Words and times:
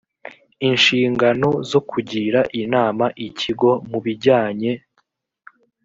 inshingano 0.69 1.49
zo 1.69 1.79
kugira 1.89 2.39
inama 2.61 3.05
ikigo 3.27 3.69
mu 3.89 3.99
bijyanye 4.05 4.71